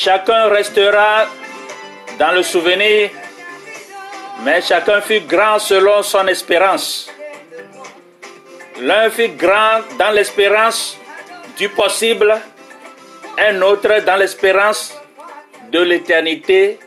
[0.00, 1.26] Chacun restera
[2.20, 3.10] dans le souvenir,
[4.44, 7.10] mais chacun fut grand selon son espérance.
[8.80, 10.96] L'un fut grand dans l'espérance
[11.56, 12.32] du possible,
[13.38, 14.96] un autre dans l'espérance
[15.72, 16.78] de l'éternité,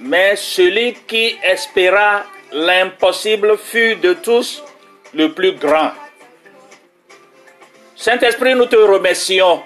[0.00, 4.62] mais celui qui espéra l'impossible fut de tous
[5.14, 5.92] le plus grand.
[7.96, 9.62] Saint-Esprit, nous te remercions.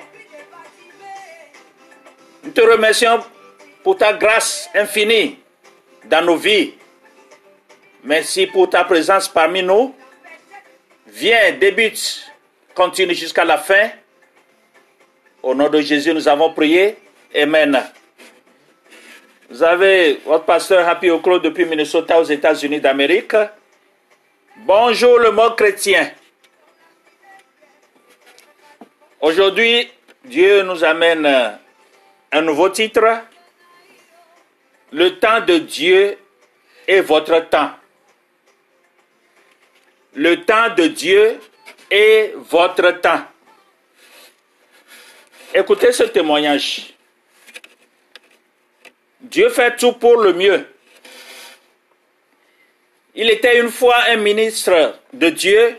[2.48, 3.22] Nous te remercions
[3.84, 5.38] pour ta grâce infinie
[6.06, 6.72] dans nos vies.
[8.02, 9.94] Merci pour ta présence parmi nous.
[11.08, 12.24] Viens, débute,
[12.74, 13.90] continue jusqu'à la fin.
[15.42, 16.96] Au nom de Jésus, nous avons prié.
[17.36, 17.82] Amen.
[19.50, 23.36] Vous avez votre pasteur Happy Oklo depuis Minnesota aux États-Unis d'Amérique.
[24.56, 26.10] Bonjour le mot chrétien.
[29.20, 29.90] Aujourd'hui,
[30.24, 31.58] Dieu nous amène
[32.32, 33.22] un nouveau titre.
[34.92, 36.16] Le temps de Dieu
[36.86, 37.72] est votre temps.
[40.14, 41.38] Le temps de Dieu
[41.90, 43.22] est votre temps.
[45.54, 46.94] Écoutez ce témoignage.
[49.20, 50.66] Dieu fait tout pour le mieux.
[53.14, 55.76] Il était une fois un ministre de Dieu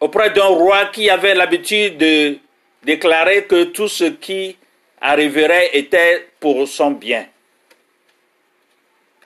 [0.00, 2.38] auprès d'un roi qui avait l'habitude de
[2.82, 4.56] déclarer que tout ce qui
[5.00, 7.26] arriverait était pour son bien.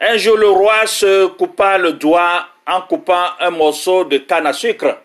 [0.01, 4.53] Un jour, le roi se coupa le doigt en coupant un morceau de canne à
[4.53, 4.99] sucre.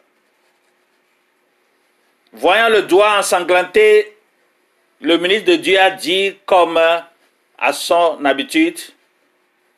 [2.34, 4.16] Voyant le doigt ensanglanté,
[5.02, 8.80] le ministre de Dieu a dit, comme à son habitude,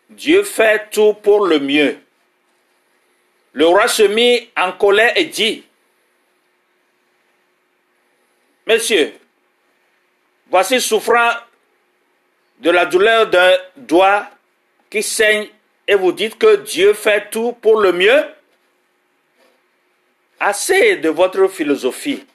[0.10, 1.98] Dieu fait tout pour le mieux.
[3.54, 5.64] Le roi se mit en colère et dit,
[8.66, 9.14] Monsieur,
[10.50, 11.32] voici souffrant
[12.60, 14.28] de la douleur d'un doigt
[14.90, 15.48] qui saigne
[15.88, 18.24] et vous dites que Dieu fait tout pour le mieux.
[20.40, 22.26] Assez de votre philosophie.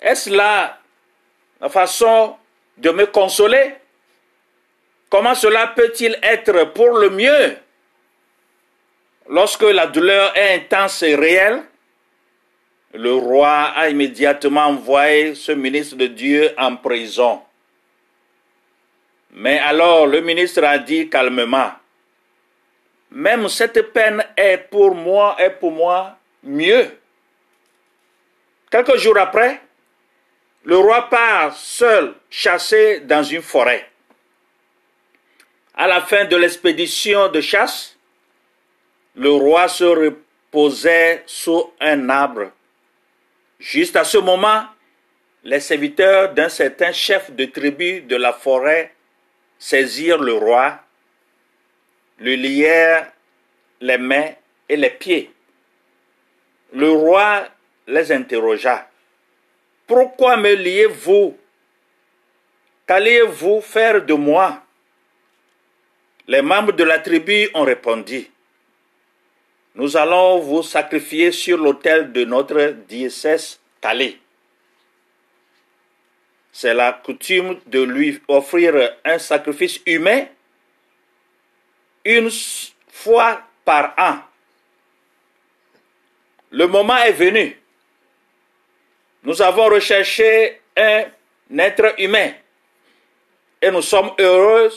[0.00, 0.78] Est-ce là
[1.60, 2.36] la façon
[2.76, 3.74] de me consoler?
[5.10, 7.56] Comment cela peut-il être pour le mieux?
[9.28, 11.62] Lorsque la douleur est intense et réelle,
[12.94, 17.42] le roi a immédiatement envoyé ce ministre de Dieu en prison.
[19.32, 21.72] Mais alors le ministre a dit calmement,
[23.10, 26.98] même cette peine est pour moi, est pour moi mieux.
[28.70, 29.60] Quelques jours après,
[30.64, 33.88] le roi part seul chasser dans une forêt.
[35.74, 37.96] À la fin de l'expédition de chasse,
[39.14, 42.50] le roi se reposait sous un arbre.
[43.58, 44.66] Juste à ce moment,
[45.44, 48.94] les serviteurs d'un certain chef de tribu de la forêt
[49.58, 50.80] saisirent le roi,
[52.18, 53.10] le lièrent
[53.80, 54.30] les mains
[54.68, 55.32] et les pieds.
[56.72, 57.48] Le roi
[57.86, 58.88] les interrogea.
[59.86, 61.36] Pourquoi me liez-vous?
[62.86, 64.62] Qu'allez-vous faire de moi?
[66.26, 68.30] Les membres de la tribu ont répondu.
[69.78, 74.18] Nous allons vous sacrifier sur l'autel de notre diocèse Calais.
[76.50, 80.26] C'est la coutume de lui offrir un sacrifice humain
[82.04, 82.28] une
[82.90, 84.18] fois par an.
[86.50, 87.56] Le moment est venu.
[89.22, 91.04] Nous avons recherché un
[91.56, 92.32] être humain
[93.62, 94.72] et nous sommes heureux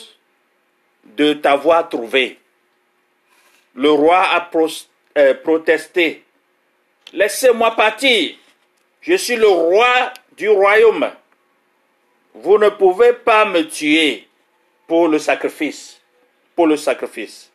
[1.04, 2.38] de t'avoir trouvé.
[3.74, 4.40] Le roi a
[5.16, 6.24] euh, protesté.
[7.12, 8.34] Laissez-moi partir.
[9.00, 11.10] Je suis le roi du royaume.
[12.34, 14.26] Vous ne pouvez pas me tuer
[14.86, 16.00] pour le sacrifice.
[16.56, 17.50] Pour le sacrifice.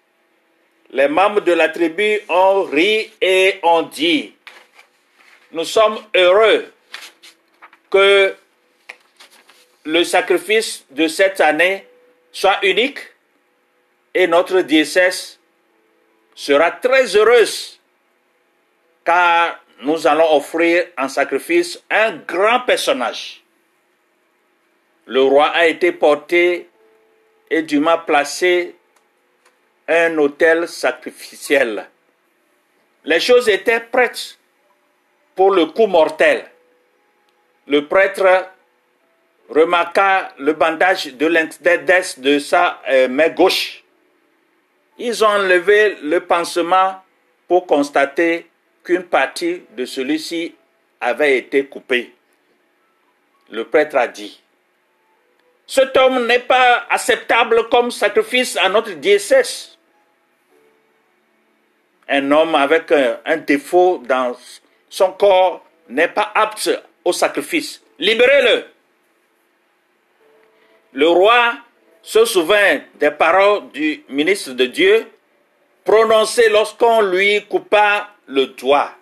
[0.91, 4.33] Les membres de la tribu ont ri et ont dit,
[5.51, 6.71] nous sommes heureux
[7.89, 8.35] que
[9.83, 11.85] le sacrifice de cette année
[12.31, 12.99] soit unique
[14.13, 15.36] et notre diocèse
[16.37, 17.79] sera très heureuse
[19.03, 23.43] car nous allons offrir en sacrifice un grand personnage.
[25.07, 26.69] Le roi a été porté
[27.49, 28.75] et dûment placé
[29.87, 31.87] un autel sacrificiel.
[33.03, 34.37] Les choses étaient prêtes
[35.33, 36.45] pour le coup mortel.
[37.65, 38.47] Le prêtre
[39.49, 43.83] remarqua le bandage de l'index de sa euh, main gauche.
[44.97, 47.01] Ils ont enlevé le pansement
[47.47, 48.49] pour constater
[48.83, 50.55] qu'une partie de celui-ci
[50.99, 52.13] avait été coupée.
[53.49, 54.41] Le prêtre a dit,
[55.65, 59.77] cet homme n'est pas acceptable comme sacrifice à notre diocèse.
[62.09, 64.35] Un homme avec un, un défaut dans
[64.89, 66.69] son corps n'est pas apte
[67.03, 67.81] au sacrifice.
[67.99, 68.65] Libérez-le.
[70.93, 71.57] Le roi
[72.07, 75.07] se souvint des paroles du ministre de Dieu
[75.83, 78.93] prononcées lorsqu'on lui coupa le doigt.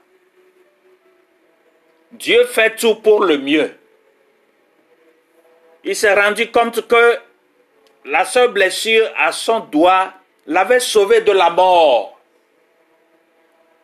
[2.13, 3.69] Dieu fait tout pour le mieux.
[5.83, 7.19] Il s'est rendu compte que
[8.05, 10.11] la seule blessure à son doigt
[10.47, 12.19] l'avait sauvé de la mort.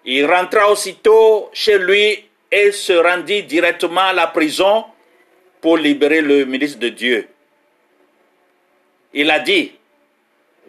[0.04, 4.84] Il rentra aussitôt chez lui et se rendit directement à la prison
[5.62, 7.28] pour libérer le ministre de Dieu
[9.14, 9.72] il a dit,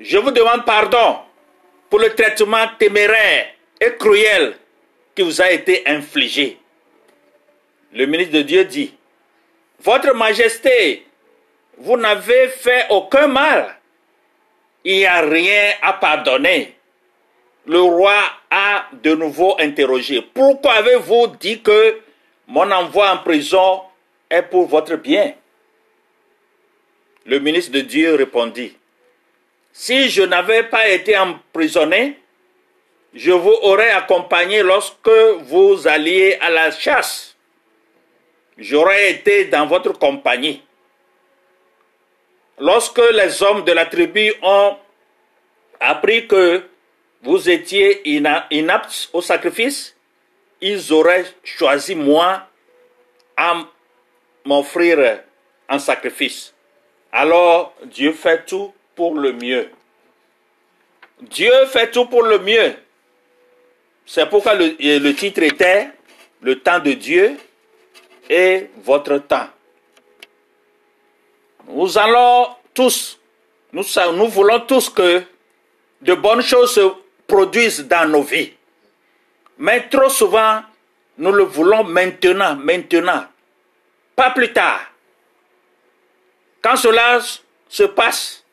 [0.01, 1.19] je vous demande pardon
[1.89, 4.57] pour le traitement téméraire et cruel
[5.15, 6.59] qui vous a été infligé.
[7.93, 8.95] Le ministre de Dieu dit,
[9.81, 11.07] Votre Majesté,
[11.79, 13.77] vous n'avez fait aucun mal.
[14.85, 16.75] Il n'y a rien à pardonner.
[17.67, 18.19] Le roi
[18.51, 22.01] a de nouveau interrogé, pourquoi avez-vous dit que
[22.49, 23.83] mon envoi en prison
[24.29, 25.35] est pour votre bien?
[27.25, 28.77] Le ministre de Dieu répondit,
[29.73, 32.19] Si je n'avais pas été emprisonné,
[33.15, 35.09] je vous aurais accompagné lorsque
[35.43, 37.37] vous alliez à la chasse.
[38.59, 40.63] J'aurais été dans votre compagnie.
[42.59, 44.77] Lorsque les hommes de la tribu ont
[45.81, 46.63] appris que
[47.23, 48.09] vous étiez
[48.51, 49.97] inaptes au sacrifice,
[50.61, 52.47] ils auraient choisi moi
[53.37, 53.65] à
[54.45, 55.21] m'offrir
[55.69, 56.52] un sacrifice
[57.13, 59.71] alors Dieu fait tout pour le mieux.
[61.21, 62.75] Dieu fait tout pour le mieux.
[64.07, 65.91] C'est pourquoi le, titre était
[66.41, 67.37] Le temps de Dieu
[68.29, 69.49] et votre temps.
[71.69, 73.21] Nous allons tous,
[73.73, 75.23] nous, nous voulons tous que
[76.01, 76.93] de bonnes choses se
[77.27, 78.53] produisent dans nos vies.
[79.59, 80.63] Mais trop souvent,
[81.19, 83.27] nous le voulons maintenant, maintenant,
[84.17, 84.92] pas plus tard.
[86.63, 87.19] Quand cela
[87.69, 88.45] se passe,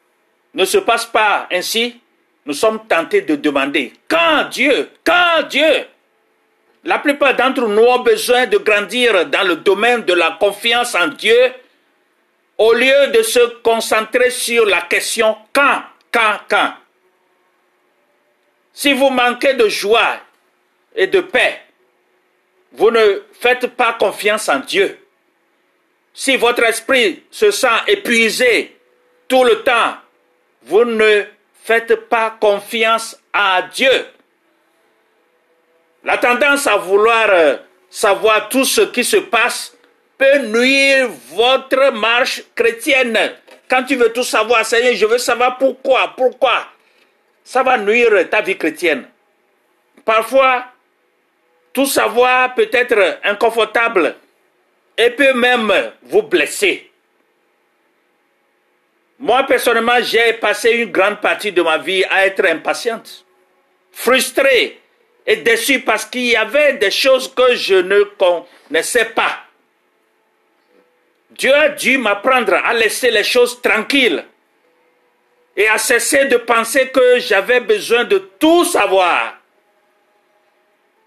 [0.53, 2.01] ne se passe pas ainsi,
[2.45, 5.85] nous sommes tentés de demander quand Dieu, quand Dieu?
[6.83, 11.07] La plupart d'entre nous ont besoin de grandir dans le domaine de la confiance en
[11.07, 11.53] Dieu
[12.57, 16.73] au lieu de se concentrer sur la question quand, quand, quand?
[18.73, 20.17] Si vous manquez de joie
[20.95, 21.61] et de paix,
[22.71, 24.97] vous ne faites pas confiance en Dieu.
[26.19, 28.75] Si votre esprit se sent épuisé
[29.29, 29.93] tout le temps,
[30.63, 31.23] vous ne
[31.63, 34.05] faites pas confiance à Dieu.
[36.03, 37.55] La tendance à vouloir euh,
[37.89, 39.73] savoir tout ce qui se passe
[40.17, 43.17] peut nuire votre marche chrétienne.
[43.69, 46.67] Quand tu veux tout savoir, Seigneur, je veux savoir pourquoi, pourquoi.
[47.45, 49.07] Ça va nuire ta vie chrétienne.
[50.03, 50.65] Parfois,
[51.71, 54.17] tout savoir peut être inconfortable
[54.99, 55.71] et peut même
[56.03, 56.91] vous blesser.
[59.17, 63.25] Moi, personnellement, j'ai passé une grande partie de ma vie à être impatiente,
[63.93, 64.77] frustrée
[65.25, 69.39] et déçue parce qu'il y avait des choses que je ne connaissais pas.
[71.31, 74.25] Dieu a dû m'apprendre à laisser les choses tranquilles
[75.55, 79.38] et à cesser de penser que j'avais besoin de tout savoir.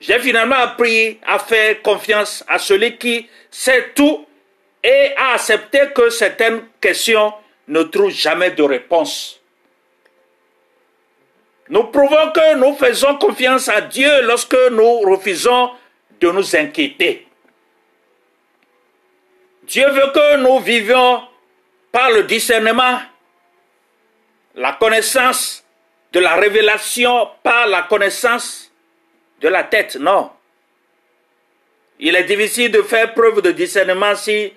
[0.02, 4.26] J'ai finalement appris à faire confiance à celui qui sait tout
[4.82, 7.32] et à accepter que certaines questions
[7.68, 9.40] ne trouvent jamais de réponse.
[11.68, 15.70] Nous prouvons que nous faisons confiance à Dieu lorsque nous refusons
[16.20, 17.28] de nous inquiéter.
[19.62, 21.22] Dieu veut que nous vivions
[21.92, 22.98] par le discernement,
[24.56, 25.64] la connaissance
[26.12, 28.71] de la révélation par la connaissance
[29.42, 30.30] de la tête, non.
[31.98, 34.52] Il est difficile de faire preuve de discernement si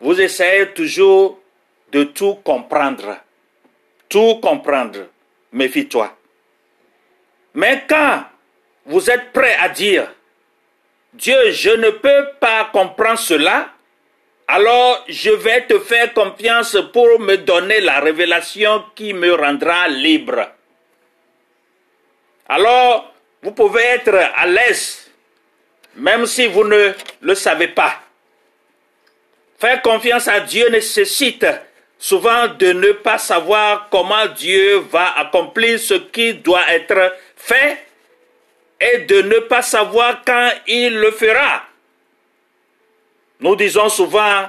[0.00, 1.40] vous essayez toujours
[1.92, 3.16] de tout comprendre.
[4.08, 5.06] Tout comprendre.
[5.52, 6.16] Méfie-toi.
[7.54, 8.24] Mais quand
[8.86, 10.08] vous êtes prêt à dire,
[11.14, 13.70] Dieu, je ne peux pas comprendre cela,
[14.46, 20.48] alors je vais te faire confiance pour me donner la révélation qui me rendra libre.
[22.48, 25.10] alors vous pouvez être à l'aise,
[25.94, 28.00] même si vous ne le savez pas.
[29.58, 31.46] Faire confiance à Dieu nécessite
[31.98, 37.84] souvent de ne pas savoir comment Dieu va accomplir ce qui doit être fait
[38.80, 41.64] et de ne pas savoir quand il le fera.
[43.40, 44.46] Nous disons souvent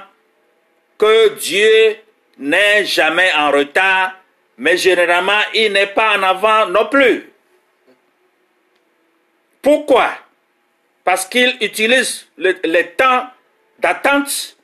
[0.96, 1.96] que Dieu
[2.38, 4.12] n'est jamais en retard,
[4.58, 7.29] mais généralement il n'est pas en avant non plus.
[9.62, 10.10] Pourquoi?
[11.04, 13.26] Parce qu'il utilise le, temps
[13.78, 14.56] d'attente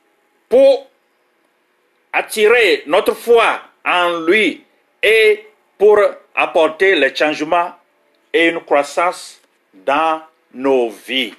[0.48, 0.88] pour
[2.12, 4.64] attirer notre foi en lui
[5.02, 5.46] et
[5.78, 5.98] pour
[6.34, 7.72] apporter les changements
[8.32, 9.40] et une croissance
[9.74, 10.22] dans
[10.54, 11.34] nos vies.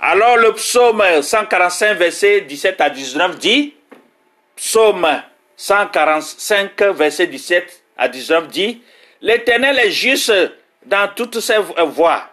[0.00, 3.74] Alors le psaume 145, verset 17 à 19 dit,
[4.54, 5.22] psaume
[5.56, 8.82] 145, verset 17 à 19 dit,
[9.20, 10.32] l'Éternel est juste
[10.84, 12.28] dans toutes ses voies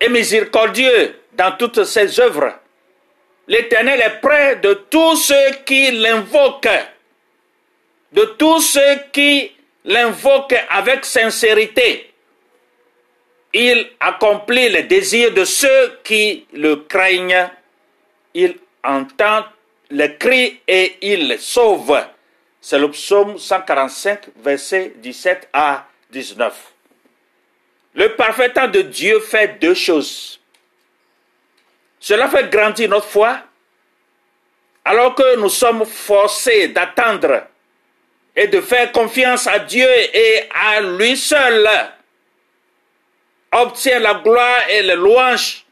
[0.00, 2.54] et miséricordieux dans toutes ses œuvres.
[3.48, 6.86] L'Éternel est près de tous ceux qui l'invoquent,
[8.12, 9.52] de tous ceux qui
[9.84, 12.12] l'invoquent avec sincérité
[13.52, 17.50] il accomplit les désirs de ceux qui le craignent.
[18.34, 19.44] Il entend
[19.90, 22.02] les cris et il les sauve.
[22.60, 26.71] C'est le psaume 145, verset 17 à 19.
[27.94, 30.40] Le parfait temps de Dieu fait deux choses.
[32.00, 33.40] Cela fait grandir notre foi,
[34.84, 37.46] alors que nous sommes forcés d'attendre
[38.34, 41.68] et de faire confiance à Dieu et à lui seul
[43.52, 45.64] obtient la gloire et les louanges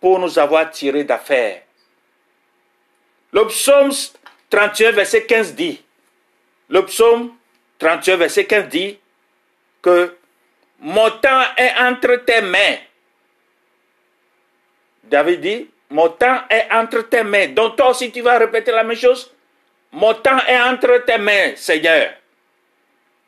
[0.00, 1.62] pour nous avoir tirés d'affaires.
[3.32, 3.90] Le psaume
[4.50, 5.82] 31, verset 15 dit,
[6.68, 7.34] le psaume
[7.78, 8.98] 31, verset 15 dit
[9.82, 10.16] que
[10.80, 12.76] mon temps est entre tes mains.
[15.04, 17.48] David dit, mon temps est entre tes mains.
[17.48, 19.32] Donc toi aussi tu vas répéter la même chose.
[19.92, 22.12] Mon temps est entre tes mains, Seigneur.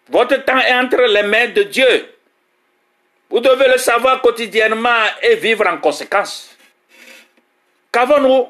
[0.09, 2.15] Votre temps est entre les mains de Dieu.
[3.31, 6.57] Vous devez le savoir quotidiennement et vivre en conséquence.
[7.93, 8.49] Qu'avons-nous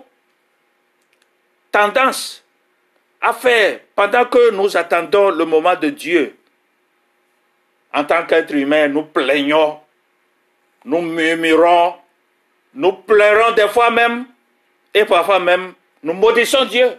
[1.70, 2.42] tendance
[3.20, 6.38] à faire pendant que nous attendons le moment de Dieu?
[7.92, 9.80] En tant qu'être humain, nous plaignons,
[10.85, 11.95] nous murmurons,
[12.75, 14.26] nous pleurons des fois même,
[14.95, 16.90] et parfois même, nous maudissons Dieu.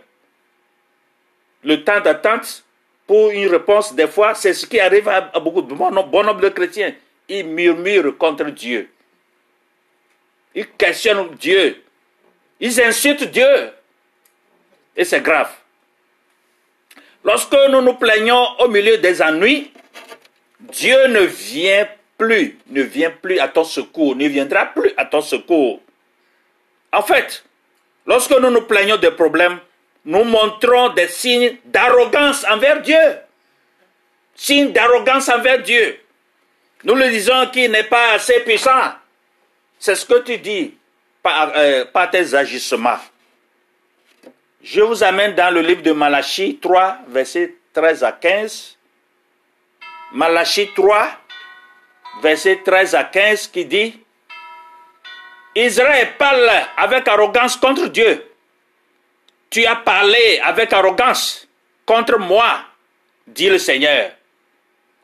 [1.64, 2.64] Le temps d'attente
[3.06, 6.50] pour une réponse, des fois, c'est ce qui arrive à beaucoup de bon nombre de
[6.50, 6.94] chrétiens
[7.30, 8.90] ils murmurent contre Dieu.
[10.56, 11.82] Ils questionnent Dieu.
[12.60, 13.72] Ils insultent Dieu.
[14.96, 15.52] Et c'est grave.
[17.24, 19.72] Lorsque nous nous plaignons au milieu des ennuis,
[20.60, 21.88] Dieu ne vient
[22.18, 25.82] plus, ne vient plus à ton secours, ne viendra plus à ton secours.
[26.92, 27.44] En fait,
[28.06, 29.60] lorsque nous nous plaignons des problèmes,
[30.06, 33.18] nous montrons des signes d'arrogance envers Dieu.
[34.36, 36.00] Signes d'arrogance envers Dieu.
[36.84, 38.94] Nous le disons qu'il n'est pas assez puissant.
[39.78, 40.74] C'est ce que tu dis
[41.22, 43.00] par, euh, tes agissements.
[44.62, 48.78] Je vous amène dans le livre de Malachie 3, versets 13 à 15.
[50.12, 51.12] Malachie 3,
[52.22, 54.00] verset 13 à 15, qui dit
[55.56, 58.26] Israël parle avec arrogance contre Dieu.
[59.50, 61.48] Tu as parlé avec arrogance
[61.86, 62.62] contre moi,
[63.28, 64.12] dit le Seigneur.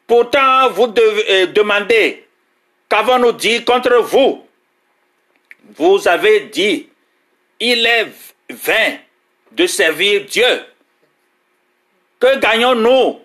[0.07, 2.27] Pourtant, vous devez euh, demander,
[2.89, 4.45] qu'avons-nous dit contre vous?
[5.75, 6.87] Vous avez dit,
[7.59, 8.07] il est
[8.49, 8.97] vain
[9.51, 10.65] de servir Dieu.
[12.19, 13.19] Que gagnons-nous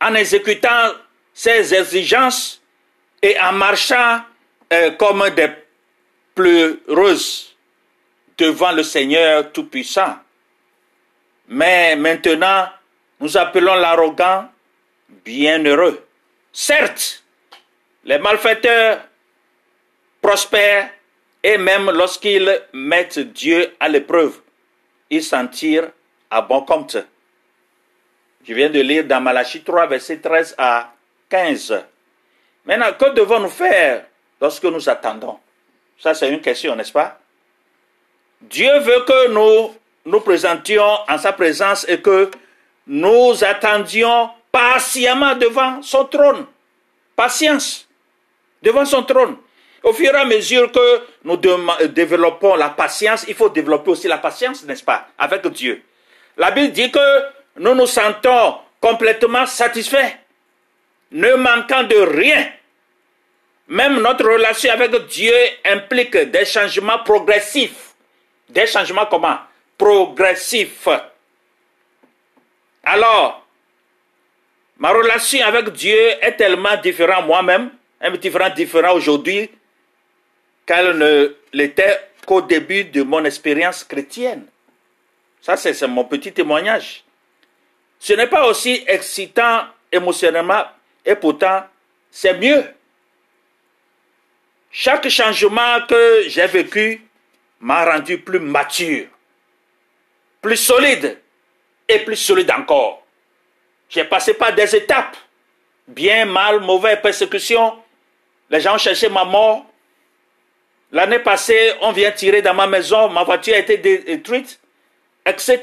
[0.00, 0.92] en exécutant
[1.42, 2.60] ces exigences
[3.22, 4.20] et en marchant
[4.74, 5.48] euh, comme des
[6.34, 7.56] pleureuses
[8.36, 10.18] devant le Seigneur Tout-Puissant
[11.48, 12.68] Mais maintenant,
[13.20, 14.50] nous appelons l'arrogant
[15.24, 16.06] bienheureux.
[16.52, 17.24] Certes,
[18.04, 19.00] les malfaiteurs
[20.20, 20.90] prospèrent
[21.42, 24.40] et même lorsqu'ils mettent Dieu à l'épreuve,
[25.08, 25.90] ils s'en tirent
[26.30, 26.98] à bon compte.
[28.46, 30.92] Je viens de lire dans Malachie 3, verset 13 à
[31.30, 31.84] 15.
[32.66, 34.04] Maintenant, que devons-nous faire
[34.40, 35.38] lorsque nous attendons?
[35.98, 37.18] Ça, c'est une question, n'est-ce pas?
[38.42, 39.74] Dieu veut que nous
[40.06, 42.30] nous présentions en sa présence et que
[42.86, 46.46] nous attendions patiemment devant son trône.
[47.14, 47.86] Patience
[48.62, 49.36] devant son trône.
[49.82, 54.18] Au fur et à mesure que nous développons la patience, il faut développer aussi la
[54.18, 55.82] patience, n'est-ce pas, avec Dieu.
[56.36, 57.22] La Bible dit que
[57.56, 60.16] nous nous sentons complètement satisfaits,
[61.12, 62.52] ne manquant de rien.
[63.68, 67.94] Même notre relation avec Dieu implique des changements progressifs.
[68.48, 69.38] Des changements comment?
[69.78, 70.88] Progressifs.
[72.82, 73.46] Alors,
[74.78, 77.70] ma relation avec Dieu est tellement différente moi-même,
[78.00, 79.50] un différent différent aujourd'hui
[80.66, 84.46] qu'elle ne l'était qu'au début de mon expérience chrétienne.
[85.40, 87.04] Ça, c'est mon petit témoignage.
[87.98, 90.64] Ce n'est pas aussi excitant émotionnellement
[91.10, 91.64] et pourtant,
[92.08, 92.64] c'est mieux.
[94.70, 97.02] Chaque changement que j'ai vécu
[97.58, 99.06] m'a rendu plus mature,
[100.40, 101.18] plus solide
[101.88, 103.04] et plus solide encore.
[103.88, 105.16] J'ai passé par des étapes,
[105.88, 107.76] bien, mal, mauvaise persécution.
[108.48, 109.66] Les gens cherché ma mort.
[110.92, 114.60] L'année passée, on vient tirer dans ma maison, ma voiture a été détruite,
[115.26, 115.60] etc.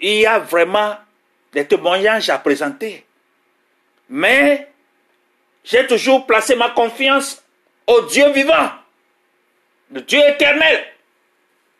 [0.00, 0.96] Il y a vraiment
[1.52, 3.04] des témoignages à présenter.
[4.08, 4.68] Mais
[5.64, 7.42] j'ai toujours placé ma confiance
[7.86, 8.70] au Dieu vivant,
[9.90, 10.84] le Dieu éternel,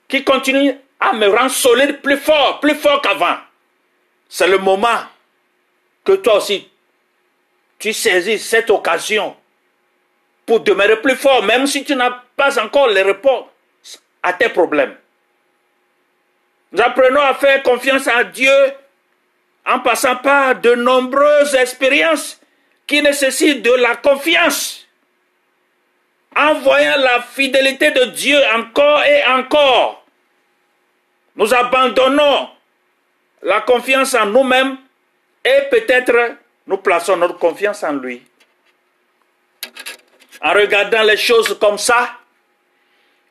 [0.08, 3.36] qui continue à me rendre solide plus fort, plus fort qu'avant.
[4.28, 5.00] C'est le moment
[6.04, 6.70] que toi aussi,
[7.78, 9.36] tu saisis cette occasion
[10.46, 13.46] pour demeurer plus fort, même si tu n'as pas encore les réponses
[14.22, 14.96] à tes problèmes.
[16.72, 18.52] Nous apprenons à faire confiance à Dieu
[19.66, 22.40] en passant par de nombreuses expériences
[22.86, 24.86] qui nécessitent de la confiance.
[26.36, 30.04] En voyant la fidélité de Dieu encore et encore,
[31.36, 32.48] nous abandonnons
[33.42, 34.76] la confiance en nous-mêmes
[35.44, 38.22] et peut-être nous plaçons notre confiance en lui.
[40.42, 42.10] En regardant les choses comme ça,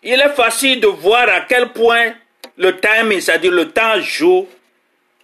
[0.02, 2.14] il est facile de voir à quel point
[2.58, 4.48] le timing, c'est-à-dire le temps, joue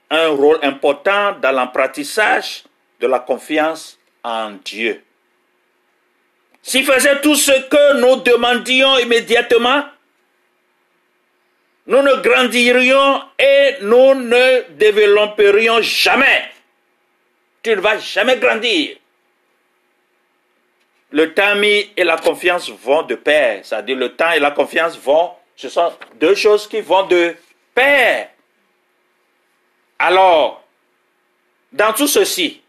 [0.09, 2.63] un rôle important dans l'apprentissage
[2.99, 5.03] de la confiance en Dieu.
[6.61, 9.83] S'il faisait tout ce que nous demandions immédiatement,
[11.87, 16.43] nous ne grandirions et nous ne développerions jamais.
[17.63, 18.97] Tu ne vas jamais grandir.
[21.11, 23.61] Le temps et la confiance vont de pair.
[23.63, 27.35] C'est-à-dire le temps et la confiance vont, ce sont deux choses qui vont de
[27.73, 28.29] pair.
[29.99, 30.63] Alors,
[31.73, 32.61] dans tout ceci,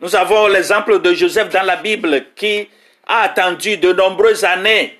[0.00, 2.68] nous avons l'exemple de Joseph dans la Bible qui
[3.06, 4.98] a attendu de nombreuses années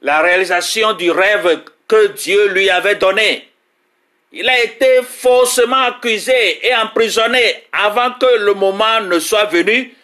[0.00, 3.48] la réalisation du rêve que Dieu lui avait donné.
[4.32, 9.94] Il a été faussement accusé et emprisonné avant que le moment ne soit venu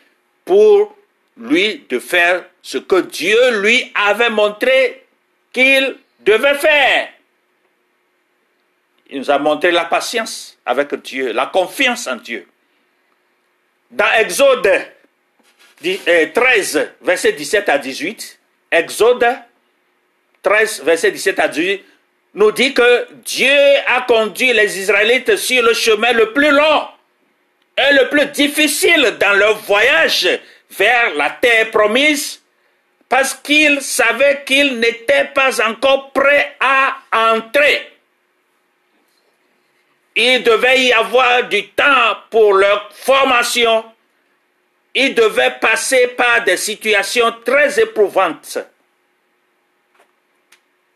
[0.44, 0.94] pour
[1.38, 5.06] lui de faire ce que Dieu lui avait montré
[5.52, 7.08] qu'il devait faire.
[9.10, 12.46] Il nous a montré la patience avec Dieu, la confiance en Dieu.
[13.90, 14.70] Dans Exode
[15.80, 18.38] 13, euh, verset 17 à 18,
[18.70, 19.26] Exode
[20.42, 21.84] 13, verset 17 à 18,
[22.34, 26.88] nous dit que Dieu a conduit les Israélites sur le chemin le plus long
[27.78, 30.28] et le plus difficile dans leur voyage
[30.70, 32.42] vers la terre promise
[33.08, 37.97] parce qu'ils savaient qu'ils n'étaient pas encore prêts à entrer
[40.20, 43.84] il devait y avoir du temps pour leur formation.
[44.92, 48.58] Ils devaient passer par des situations très éprouvantes.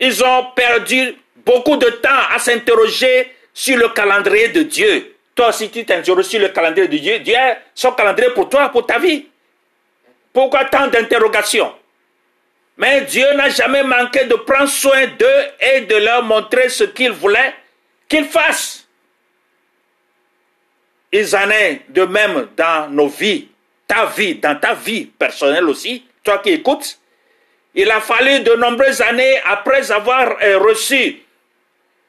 [0.01, 5.15] Ils ont perdu beaucoup de temps à s'interroger sur le calendrier de Dieu.
[5.37, 8.71] Toi, si tu t'interroges sur le calendrier de Dieu, Dieu est son calendrier pour toi,
[8.71, 9.29] pour ta vie.
[10.33, 11.73] Pourquoi tant d'interrogations?
[12.77, 17.13] Mais Dieu n'a jamais manqué de prendre soin d'eux et de leur montrer ce qu'il
[17.13, 17.55] voulait
[18.09, 18.82] qu'ils fassent.
[21.13, 23.49] Il en est de même dans nos vies,
[23.87, 26.99] ta vie, dans ta vie personnelle aussi, toi qui écoutes.
[27.75, 31.23] Il a fallu de nombreuses années après avoir euh, reçu,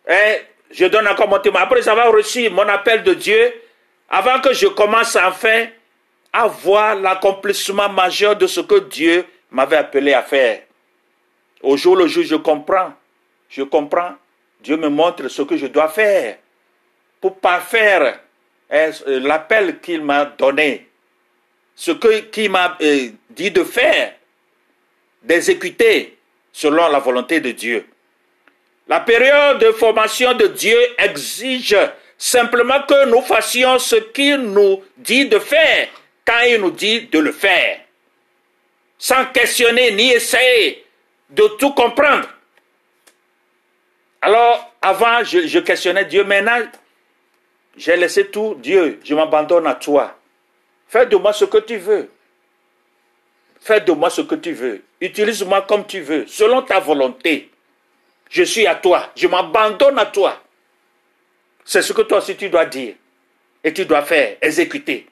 [0.07, 0.35] hein,
[0.71, 3.53] je donne encore mon témoin, après avoir reçu mon appel de Dieu,
[4.09, 5.67] avant que je commence enfin
[6.31, 10.61] à voir l'accomplissement majeur de ce que Dieu m'avait appelé à faire.
[11.61, 12.93] Au jour le jour, je comprends.
[13.49, 14.15] Je comprends.
[14.61, 16.37] Dieu me montre ce que je dois faire
[17.21, 18.19] pour parfaire
[18.71, 20.87] euh, l'appel qu'il m'a donné,
[21.75, 24.13] ce qu'il m'a euh, dit de faire,
[25.21, 26.17] d'exécuter
[26.51, 27.85] selon la volonté de Dieu.
[28.87, 31.77] La période de formation de Dieu exige
[32.17, 35.87] simplement que nous fassions ce qu'il nous dit de faire
[36.25, 37.79] quand il nous dit de le faire,
[38.97, 40.85] sans questionner ni essayer
[41.29, 42.29] de tout comprendre.
[44.21, 46.59] Alors, avant, je, je questionnais Dieu, maintenant,
[47.75, 50.15] j'ai laissé tout, Dieu, je m'abandonne à toi.
[50.87, 52.09] Fais de moi ce que tu veux.
[53.59, 54.83] fais de moi ce que tu veux.
[55.01, 57.49] Utilise-moi comme tu veux, selon ta volonté.
[58.29, 60.41] Je suis à toi, je m'abandonne à toi.
[61.65, 62.95] C'est ce que toi aussi tu dois dire.
[63.63, 65.07] Et tu dois faire, exécuter.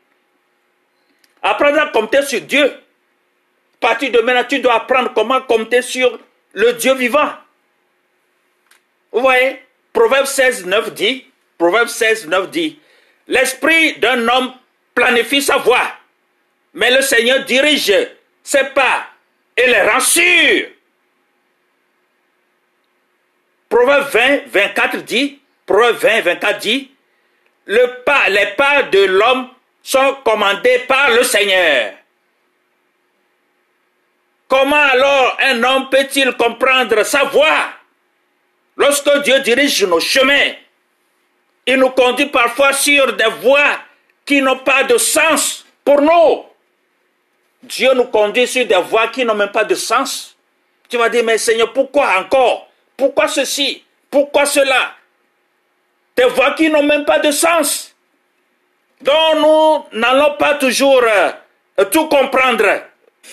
[1.41, 2.65] Apprendre à compter sur Dieu.
[2.65, 6.19] À partir de maintenant, tu dois apprendre comment compter sur
[6.53, 7.31] le Dieu vivant.
[9.11, 9.59] Vous voyez
[9.93, 11.25] Proverbe 16, 9 dit,
[11.61, 12.79] Proverbe 16, 9 dit,
[13.27, 14.51] l'esprit d'un homme
[14.95, 15.93] planifie sa voie,
[16.73, 17.93] mais le Seigneur dirige
[18.41, 19.05] ses pas
[19.55, 20.69] et les rend sûrs.
[23.69, 26.91] Proverbe 20, 24 dit, Proverbe 20, 24 dit,
[27.67, 29.49] le pas, les pas de l'homme
[29.83, 31.93] sont commandés par le Seigneur.
[34.47, 37.69] Comment alors un homme peut-il comprendre sa voie
[38.77, 40.53] Lorsque Dieu dirige nos chemins,
[41.65, 43.79] il nous conduit parfois sur des voies
[44.25, 46.45] qui n'ont pas de sens pour nous.
[47.63, 50.35] Dieu nous conduit sur des voies qui n'ont même pas de sens.
[50.89, 52.67] Tu vas dire, mais Seigneur, pourquoi encore?
[52.97, 53.83] Pourquoi ceci?
[54.09, 54.95] Pourquoi cela?
[56.15, 57.95] Des voies qui n'ont même pas de sens.
[59.01, 62.83] Donc nous n'allons pas toujours euh, tout comprendre.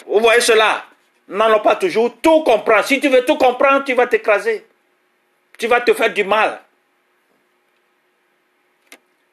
[0.06, 0.84] Vous voyez cela?
[1.26, 2.84] Nous n'allons pas toujours tout comprendre.
[2.84, 4.66] Si tu veux tout comprendre, tu vas t'écraser.
[5.58, 6.60] Tu vas te faire du mal.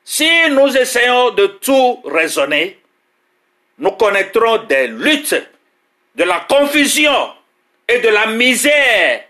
[0.07, 2.79] Si nous essayons de tout raisonner,
[3.79, 5.35] nous connaîtrons des luttes,
[6.13, 7.33] de la confusion
[7.87, 9.23] et de la misère.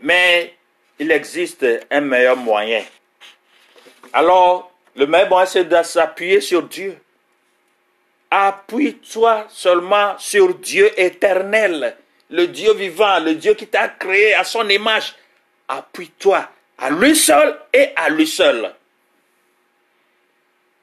[0.00, 0.54] Mais
[0.98, 2.84] il existe un meilleur moyen.
[4.12, 6.98] Alors, le meilleur moyen, c'est de s'appuyer sur Dieu.
[8.30, 11.96] Appuie-toi seulement sur Dieu éternel,
[12.28, 15.14] le Dieu vivant, le Dieu qui t'a créé à son image.
[15.68, 16.46] Appuie-toi
[16.76, 18.74] à lui seul et à lui seul.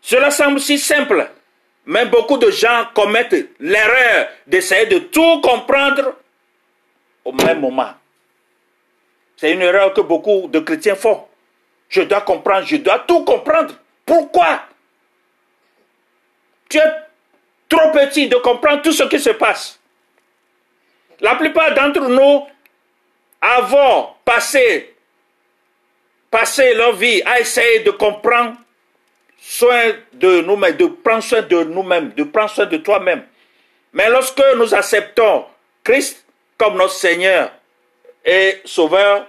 [0.02, 1.30] Cela semble si simple,
[1.86, 6.16] mais beaucoup de gens commettent l'erreur d'essayer de tout comprendre
[7.26, 7.94] au même moment.
[9.38, 11.26] C'est une erreur que beaucoup de chrétiens font.
[11.88, 13.74] Je dois comprendre, je dois tout comprendre.
[14.06, 14.64] Pourquoi?
[16.70, 16.94] Tu es
[17.68, 19.80] trop petit de comprendre tout ce qui se passe.
[21.20, 22.48] La plupart d'entre nous
[23.42, 24.96] avons passé,
[26.30, 28.56] passé leur vie à essayer de comprendre
[29.42, 33.24] soin de nous-mêmes, de prendre soin de nous-mêmes, de prendre soin de toi-même.
[33.94, 35.46] Mais lorsque nous acceptons
[35.84, 36.26] Christ
[36.58, 37.52] comme notre Seigneur
[38.24, 39.28] et Sauveur,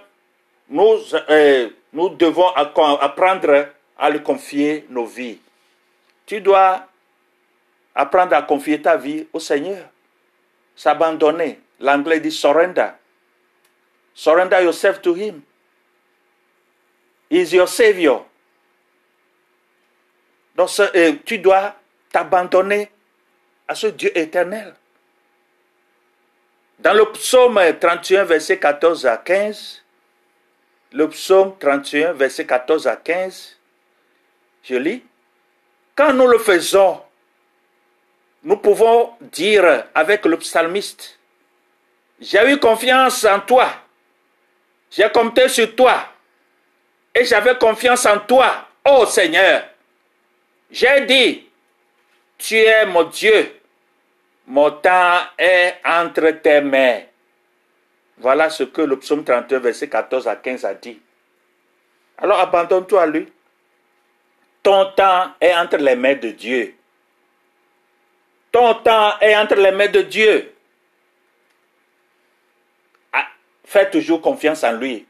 [0.69, 0.97] nous,
[1.29, 5.39] euh, nous devons apprendre à lui confier nos vies.
[6.25, 6.87] Tu dois
[7.95, 9.85] apprendre à confier ta vie au Seigneur.
[10.75, 11.59] S'abandonner.
[11.79, 12.89] L'anglais dit surrender.
[14.13, 15.41] Surrender yourself to Him.
[17.29, 18.25] He is your Savior.
[20.95, 21.75] Euh, tu dois
[22.11, 22.91] t'abandonner
[23.67, 24.73] à ce Dieu éternel.
[26.79, 29.83] Dans le psaume 31, verset 14 à 15,
[30.93, 33.57] le psaume 31, verset 14 à 15,
[34.63, 35.03] je lis,
[35.95, 37.01] quand nous le faisons,
[38.43, 41.19] nous pouvons dire avec le psalmiste,
[42.19, 43.69] j'ai eu confiance en toi,
[44.89, 46.07] j'ai compté sur toi,
[47.13, 49.63] et j'avais confiance en toi, ô Seigneur.
[50.71, 51.49] J'ai dit,
[52.37, 53.59] tu es mon Dieu,
[54.47, 57.01] mon temps est entre tes mains.
[58.17, 61.01] Voilà ce que le psaume 31, verset 14 à 15 a dit.
[62.17, 63.31] Alors abandonne-toi à lui.
[64.63, 66.75] Ton temps est entre les mains de Dieu.
[68.51, 70.53] Ton temps est entre les mains de Dieu.
[73.11, 73.27] Ah,
[73.65, 75.05] fais toujours confiance en lui.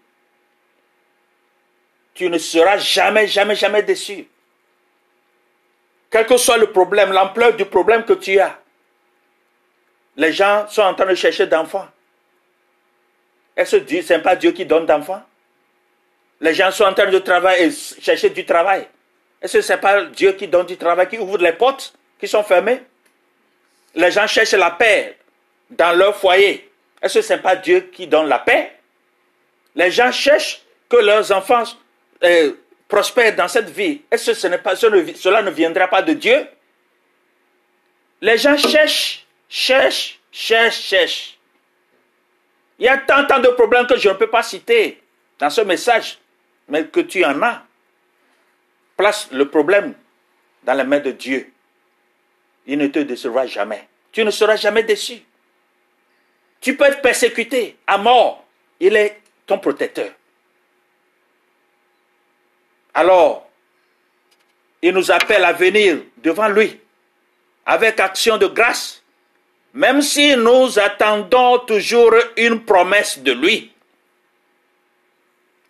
[2.13, 4.28] Tu ne seras jamais, jamais, jamais déçu.
[6.12, 8.60] Quel que soit le problème, l'ampleur du problème que tu as,
[10.17, 11.88] les gens sont en train de chercher d'enfants.
[13.56, 15.24] Est-ce que ce n'est pas Dieu qui donne d'enfants
[16.41, 18.88] Les gens sont en train de travailler et chercher du travail.
[19.41, 22.28] Est-ce que ce n'est pas Dieu qui donne du travail, qui ouvre les portes qui
[22.28, 22.82] sont fermées?
[23.95, 25.17] Les gens cherchent la paix
[25.69, 26.69] dans leur foyer.
[27.02, 28.74] Est-ce que ce n'est pas Dieu qui donne la paix?
[29.76, 31.63] Les gens cherchent que leurs enfants
[32.24, 32.54] euh,
[32.92, 36.46] prospère dans cette vie, est-ce que cela ne viendra pas de Dieu?
[38.20, 41.38] Les gens cherchent, cherchent, cherchent, cherchent.
[42.78, 45.02] Il y a tant, tant de problèmes que je ne peux pas citer
[45.40, 46.20] dans ce message,
[46.68, 47.64] mais que tu en as.
[48.98, 49.94] Place le problème
[50.64, 51.50] dans les mains de Dieu.
[52.68, 53.88] Il ne te décevra jamais.
[54.12, 55.24] Tu ne seras jamais déçu.
[56.60, 58.46] Tu peux être persécuté à mort.
[58.80, 60.12] Il est ton protecteur.
[62.94, 63.50] Alors,
[64.82, 66.80] il nous appelle à venir devant lui
[67.66, 69.02] avec action de grâce
[69.74, 73.72] même si nous attendons toujours une promesse de lui,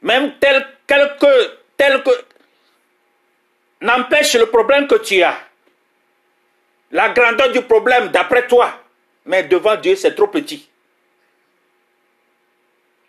[0.02, 2.12] même tel, quelque, tel que
[3.82, 5.38] n'empêche le problème que tu as,
[6.92, 8.82] la grandeur du problème d'après toi,
[9.26, 10.68] mais devant Dieu c'est trop petit.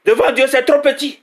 [0.05, 1.22] Devant Dieu c'est trop petit.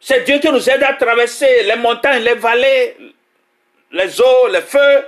[0.00, 2.96] C'est Dieu qui nous aide à traverser les montagnes, les vallées,
[3.90, 5.06] les eaux, les feux.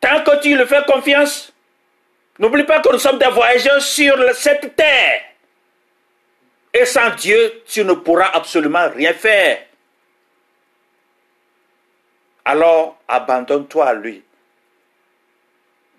[0.00, 1.52] Tant que tu lui fais confiance,
[2.38, 5.22] n'oublie pas que nous sommes des voyageurs sur cette terre.
[6.72, 9.62] Et sans Dieu, tu ne pourras absolument rien faire.
[12.44, 14.22] Alors, abandonne-toi à lui.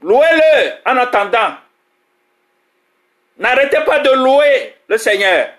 [0.01, 1.55] Louez-le en attendant.
[3.37, 5.49] N'arrêtez pas de louer le Seigneur.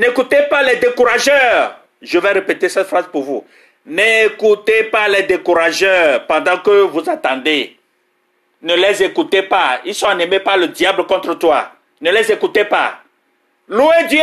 [0.00, 1.76] N'écoutez pas les décourageurs.
[2.00, 3.46] Je vais répéter cette phrase pour vous.
[3.84, 7.76] N'écoutez pas les décourageurs pendant que vous attendez.
[8.62, 9.82] Ne les écoutez pas.
[9.84, 11.72] Ils sont animés par le diable contre toi.
[12.00, 13.02] Ne les écoutez pas.
[13.68, 14.22] Louez Dieu.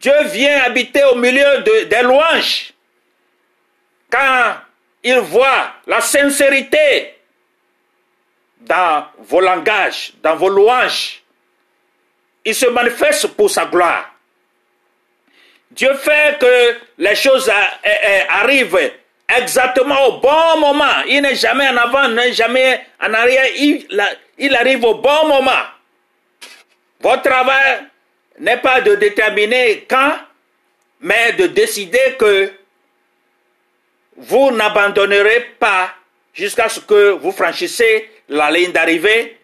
[0.00, 2.72] Dieu vient habiter au milieu de, des louanges.
[4.08, 4.54] Quand
[5.04, 7.14] il voit la sincérité
[8.62, 11.22] dans vos langages, dans vos louanges,
[12.42, 14.09] il se manifeste pour sa gloire.
[15.70, 17.50] Dieu fait que les choses
[18.28, 18.92] arrivent
[19.36, 21.02] exactement au bon moment.
[21.06, 23.46] Il n'est jamais en avant, il n'est jamais en arrière.
[24.38, 25.62] Il, arrive au bon moment.
[27.00, 27.84] Votre travail
[28.38, 30.14] n'est pas de déterminer quand,
[31.00, 32.52] mais de décider que
[34.16, 35.94] vous n'abandonnerez pas
[36.34, 39.38] jusqu'à ce que vous franchissez la ligne d'arrivée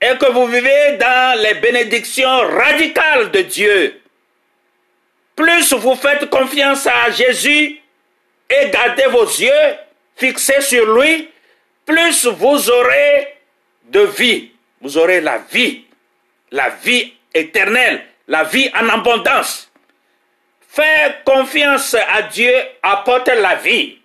[0.00, 4.00] et que vous vivez dans les bénédictions radicales de Dieu.
[5.36, 7.80] Plus vous faites confiance à Jésus
[8.50, 9.76] et gardez vos yeux
[10.16, 11.30] fixés sur lui,
[11.84, 13.36] plus vous aurez
[13.84, 14.50] de vie.
[14.80, 15.86] Vous aurez la vie,
[16.50, 19.70] la vie éternelle, la vie en abondance.
[20.68, 23.98] Faire confiance à Dieu apporte la vie.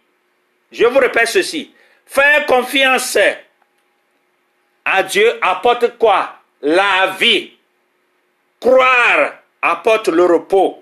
[0.72, 1.74] Je vous répète ceci.
[2.06, 3.18] Faire confiance
[4.86, 6.36] à Dieu apporte quoi?
[6.62, 7.54] La vie.
[8.60, 10.79] Croire apporte le repos.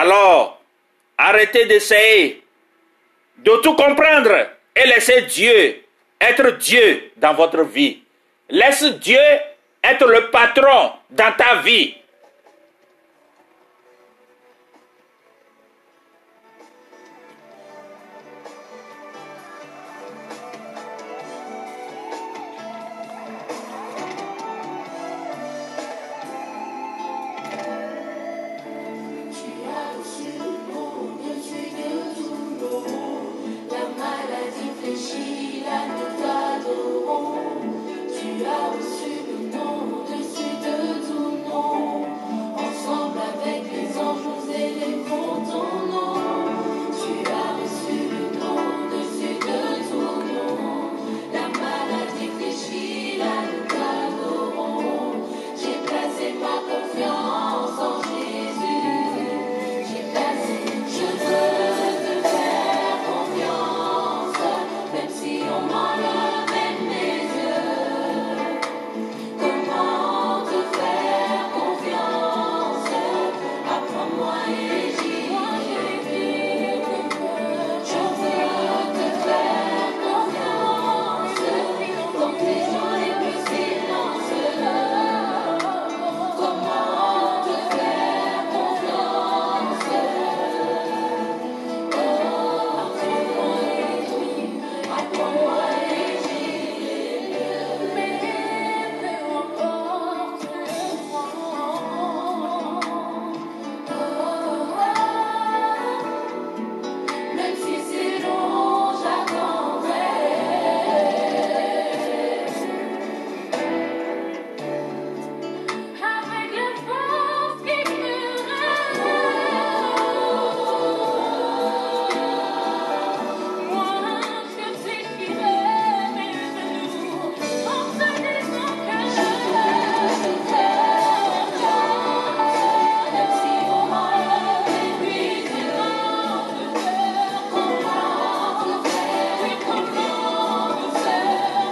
[0.00, 0.62] Alors,
[1.16, 2.44] arrêtez d'essayer
[3.38, 5.82] de tout comprendre et laissez Dieu
[6.20, 8.00] être Dieu dans votre vie.
[8.48, 9.18] Laisse Dieu
[9.82, 11.96] être le patron dans ta vie.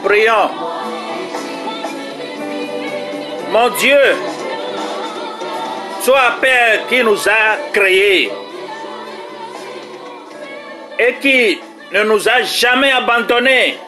[0.07, 0.51] Prions.
[3.51, 3.99] Mon Dieu,
[6.05, 8.31] toi Père qui nous a créés
[10.97, 11.59] et qui
[11.91, 13.79] ne nous a jamais abandonnés.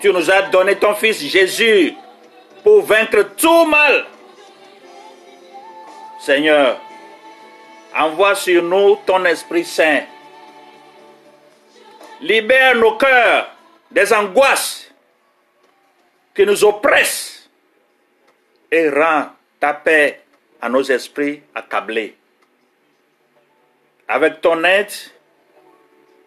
[0.00, 1.96] Tu nous as donné ton Fils Jésus
[2.62, 4.06] pour vaincre tout mal.
[6.20, 6.78] Seigneur,
[7.96, 10.02] envoie sur nous ton Esprit Saint.
[12.20, 13.57] Libère nos cœurs
[13.90, 14.90] des angoisses
[16.34, 17.48] qui nous oppressent
[18.70, 20.20] et rends ta paix
[20.60, 22.16] à nos esprits accablés.
[24.06, 24.92] Avec ton aide,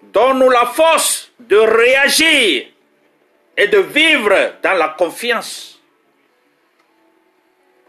[0.03, 2.67] donne-nous la force de réagir
[3.57, 5.79] et de vivre dans la confiance.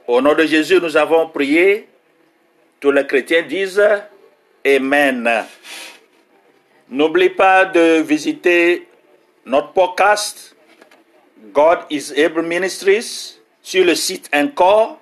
[0.07, 1.89] Au nom de Jésus, nous avons prié.
[2.81, 3.83] Tous les chrétiens disent
[4.67, 5.47] Amen.
[6.89, 8.87] N'oublie pas de visiter
[9.45, 10.55] notre podcast
[11.53, 15.01] God is Able Ministries sur le site encore.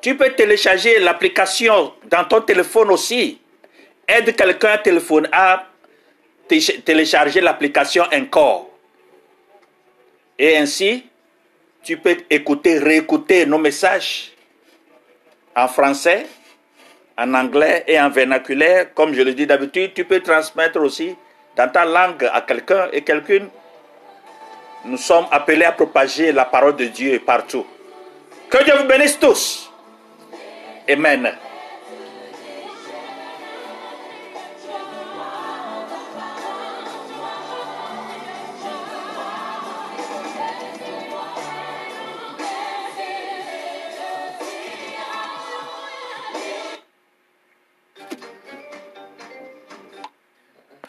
[0.00, 3.40] Tu peux télécharger l'application dans ton téléphone aussi.
[4.06, 5.66] Aide quelqu'un à, téléphone, à
[6.84, 8.70] télécharger l'application encore.
[10.38, 11.04] Et ainsi,
[11.82, 14.32] tu peux écouter, réécouter nos messages
[15.54, 16.26] en français,
[17.16, 18.94] en anglais et en vernaculaire.
[18.94, 21.16] Comme je le dis d'habitude, tu peux transmettre aussi
[21.58, 23.48] dans ta langue à quelqu'un et quelqu'une.
[24.84, 27.66] Nous sommes appelés à propager la parole de Dieu partout.
[28.48, 29.70] Que Dieu vous bénisse tous.
[30.88, 31.28] Amen.